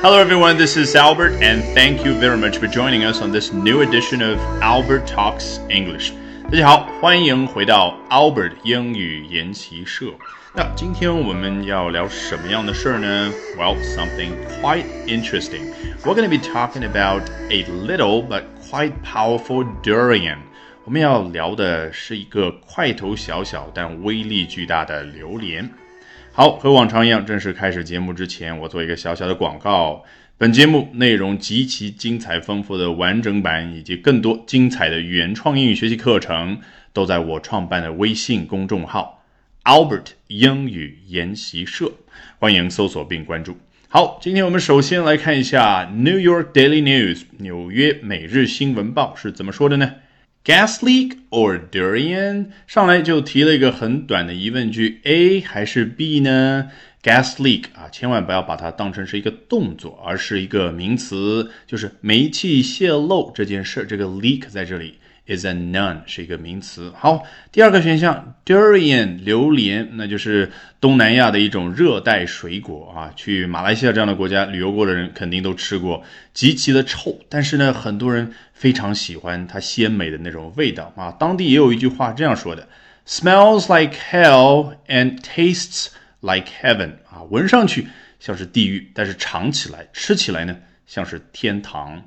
[0.00, 0.56] Hello, everyone.
[0.56, 4.22] This is Albert, and thank you very much for joining us on this new edition
[4.22, 6.12] of Albert Talks English.
[6.50, 10.06] 大家好，欢迎回到 Albert 英语研习社。
[10.54, 13.32] 那今天我们要聊什么样的事儿呢？
[13.56, 14.30] Well, something
[14.60, 15.72] quite interesting.
[16.04, 20.38] We're going to be talking about a little but quite powerful durian.
[20.84, 25.68] 我们要聊的是一个块头小小但威力巨大的榴莲。
[26.35, 30.03] 好，和往常一样，正式开始节目之前，我做一个小小的广告。
[30.35, 36.59] 本节目内容极其精彩丰富的完整版，以及更多精彩的原创英语学习课程，
[36.91, 39.23] 都在我创办的微信公众号
[39.63, 41.91] Albert 英语研习社，
[42.39, 43.55] 欢迎搜索并关注。
[43.87, 49.93] 好，今天我们首先来看一下 New York Daily News 纽约每日新闻报是怎么说的呢
[50.45, 52.47] ？Gas leak or durian？
[52.67, 56.69] 上来就提了一个很短的疑问句：A 还是 B 呢
[57.01, 63.85] ？Gas leak 啊，千万不要把它当成是一个动作，而是一个名词，就是煤气泄漏这件事。
[63.87, 64.95] 这个 leak 在这里。
[65.25, 66.91] Is a noun，是一个名词。
[66.97, 73.13] 好，第二个选项 durian 榴莲，那就是东南亚的一种热带水果啊。
[73.15, 81.11] 去马来西亚这样的国家旅游过的人肯定都吃过，极其的臭，但是呢，很多人非常喜欢它鲜美的那种味道啊。
[81.11, 82.67] 当地也有一句话这样说的
[83.07, 85.87] ：smells like hell and tastes
[86.19, 87.87] like heaven 啊，闻上去
[88.19, 92.03] 像是地狱，但是尝起来、吃起来呢，像是天堂。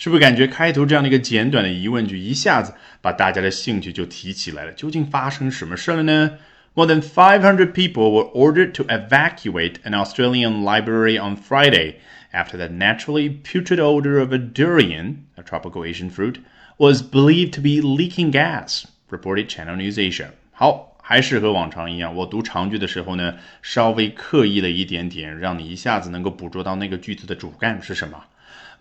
[0.00, 4.72] 是不是感觉开头这样的一个简短的疑问句，一下子把大家的兴趣就提起来了？
[4.72, 6.32] 究竟发生什么事了呢？
[6.74, 11.94] More than 500 people were ordered to evacuate an Australian library on Friday
[12.30, 16.40] after the naturally putrid odor of a durian, a tropical Asian fruit,
[16.76, 20.32] was believed to be leaking gas, reported Channel News Asia.
[20.52, 28.22] 好，还是和往常一样，我读长句的时候呢，稍微刻意了一点点，让你一下子能够捕捉到那个句子的主干是什么。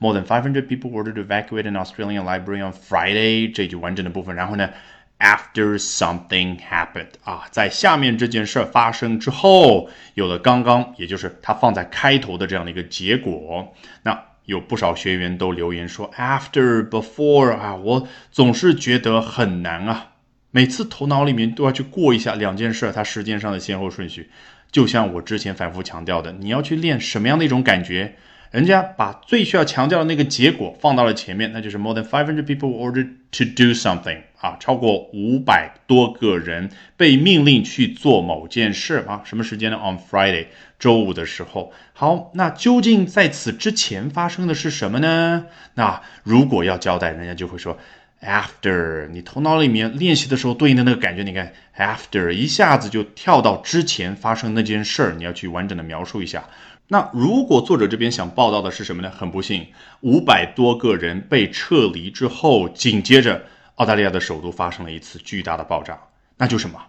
[0.00, 3.52] More than 500 people ordered to evacuate an Australian library on Friday。
[3.54, 4.70] 这句完整的部分，然后呢
[5.18, 13.72] ，after something happened 啊，在下面这件事发生之后，有了刚刚，也就是它放在开头的这样的一个结果。
[14.02, 20.12] 那有不少学员都留言说，after before 啊，我总是觉得很难啊，
[20.50, 24.30] 每次头脑里面都要去过一下两件事它时间上的先后顺序。
[24.72, 28.16] 就像我之前反复强调的，你要去练什么样的一种感觉？
[28.50, 39.22] 人家把最需要强调的那个结果放到了前面，那就是 more than five hundred people ordered to do something 啊，超过五百多个人被命令去做某件事啊。
[39.24, 40.46] 什么时间呢？On Friday，
[40.80, 41.72] 周五的时候。
[41.92, 45.46] 好，那究竟在此之前发生的是什么呢？
[45.74, 47.78] 那如果要交代，人家就会说
[48.20, 49.06] after。
[49.10, 56.42] 你头脑里面练习的时候对应的那个感觉，你看 after 一下子就跳到之前发生那件事儿，你要去完整的描述一下。
[56.92, 59.08] 那如果作者这边想报道的是什么呢？
[59.08, 59.64] 很不幸，
[60.00, 63.44] 五百多个人被撤离之后，紧接着
[63.76, 65.96] 澳大利亚的首都发生了一次巨大的爆炸，
[66.36, 66.80] 那就什么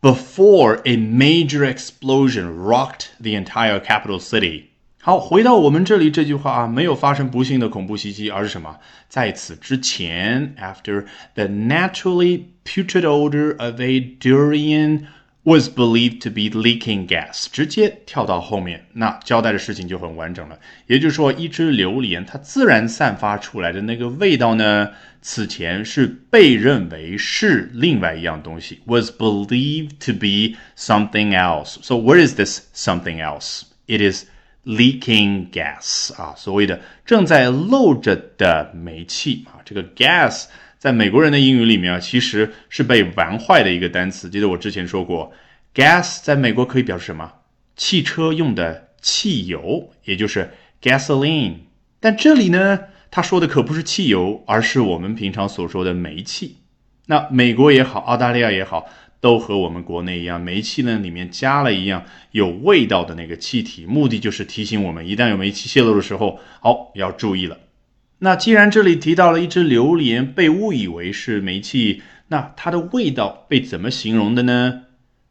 [0.00, 4.66] ？Before a major explosion rocked the entire capital city。
[5.02, 8.78] 好，回到我们这里这句话啊，没有发生不幸的恐怖袭击，而是什么？
[9.08, 15.06] 在此之前，after the naturally putrid odor of a durian。
[15.43, 20.59] was believed to be leaking gas，直接跳到后面，那交代的事情就很完整了。
[20.85, 24.89] 也就是说，一只榴莲它自然散发出来的那个味道呢，
[25.21, 31.77] 此前是被认为是另外一样东西，was believed to be something else.
[31.81, 33.61] So what is this something else?
[33.87, 34.25] It is
[34.65, 40.47] leaking gas 啊，所谓的正在漏着的煤气啊，这个 gas。
[40.84, 44.28] 在美国人的英语里面啊，其实是被玩坏的一个单词。
[44.28, 45.32] 记得我之前说过
[45.74, 47.32] ，gas 在美国可以表示什么？
[47.74, 50.50] 汽车用的汽油，也就是
[50.82, 51.54] gasoline。
[52.00, 52.80] 但这里呢，
[53.10, 56.58] 他说的可不是汽油，而是我们平常所说的煤气。
[57.06, 58.86] 那美国也好，澳大利亚也好，
[59.22, 67.56] 都和我们国内一样，煤气呢里面加了一样有味道的那个气体，目的就是提醒我们，一旦有煤气泄漏的时候，好要注意了。
[68.18, 74.82] 那既然这里提到了一只榴莲被误以为是煤气，那它的味道被怎么形容的呢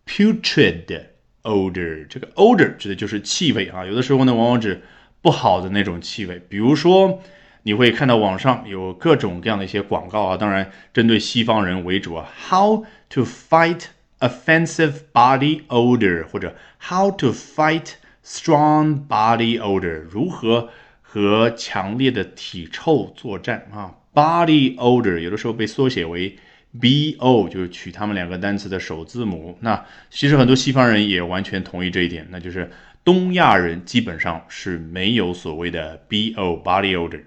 [0.06, 1.06] ？Putrid
[1.42, 3.86] odor，这个 odor 指的就是气味啊。
[3.86, 4.84] 有的时候呢，往往指
[5.22, 6.40] 不好的那种气味。
[6.48, 7.24] 比如说，
[7.64, 12.30] 你会看到网上有各种各样的一些广告啊，当然针对西方人为主啊。
[12.50, 13.86] How to fight
[14.20, 17.94] offensive body odor，或者 How to fight
[18.24, 20.70] strong body odor，如何？
[21.14, 26.36] 和强烈的体臭作战啊，body odor 有的时候被缩写为
[26.82, 29.56] bo，就是取他们两个单词的首字母。
[29.60, 32.72] 那其实很多西方人也完全同意这一点，那就是
[33.04, 37.22] 东亚人基本上是没有所谓的 bo body odor。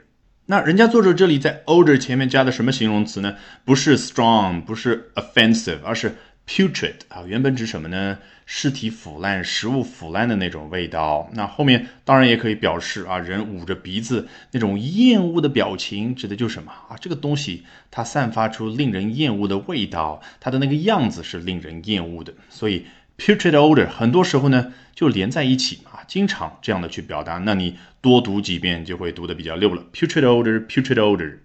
[0.46, 3.36] 那人家作者这里在 odor 前面加的什么形容词呢？
[3.64, 6.12] 不是 strong，不是 offensive，而是
[6.46, 7.24] putrid 啊。
[7.26, 8.18] 原本指什么呢？
[8.48, 11.28] 尸体腐烂、食物腐烂的那种味道。
[11.34, 16.96] 那后面当然也可以表示啊，人捂着鼻子那种厌恶的表情，指的就是什么啊？
[17.00, 22.32] 这个东西它散发出令人厌恶的味道，它的那个样子是令人厌恶的。
[22.48, 22.86] 所以
[23.18, 27.38] putrid odor 很多时候呢就连在一起啊，经常这样的去表达。
[27.38, 29.84] 那你多读几遍就会读得比较溜了。
[29.92, 31.38] putrid odor，putrid odor。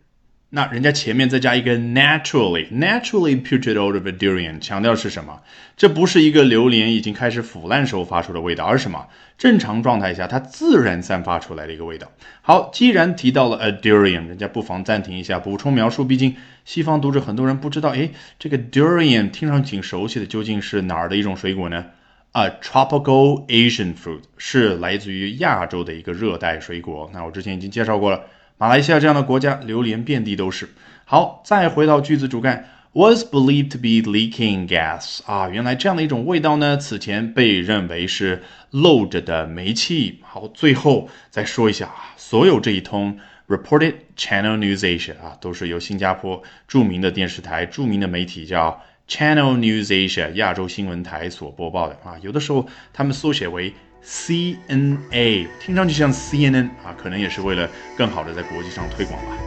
[0.54, 5.40] 那人家前面再加一个 naturally，naturally putrid odor of a durian，强调是什么？
[5.78, 9.08] 这不是一个榴莲已经开始腐烂时候发出的味道，而是什么？
[9.38, 12.12] 正常状态下它自然散发出来的一个味道。
[12.42, 16.04] 好，既然提到了 a durian，人家不妨暂停一下，补充描述。
[16.04, 21.86] 毕竟西方读者很多人不知道，诶，这个 durian 听上去挺熟悉的，究竟是哪儿的一种水果呢
[22.34, 27.10] ？A tropical Asian fruit，是来自于亚洲的一个热带水果。
[27.14, 28.20] 那我之前已经介绍过了。
[28.62, 30.70] 马来西亚这样的国家，榴莲遍地都是。
[31.04, 40.20] 好，再回到句子主干，was believed to be leaking gas 啊，原来这样的一种味道呢，此前被认为是漏着的煤气。
[40.22, 43.18] 好，最后再说一下啊，所有这一通
[43.48, 48.80] reported Channel News Asia 啊，都是由新加坡著名的电视台、著名的媒体叫
[49.12, 53.74] Channel News Asia 亚洲新闻台所播报的啊，有的时候他们缩写为。
[54.04, 59.38] CNA 听上去像 CNN 啊，可能也是为了更好的在国际上推广吧。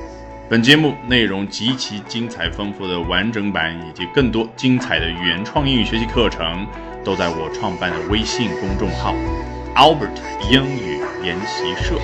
[0.49, 6.65] 本节目内容极其精彩丰富的完整版，以及更多精彩的原创英语学习课程，
[7.03, 9.13] 都在我创办的微信公众号
[9.75, 10.15] Albert
[10.49, 11.99] 英语研习社，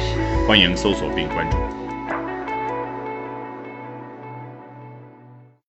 [0.49, 1.57] 欢迎搜索并关注。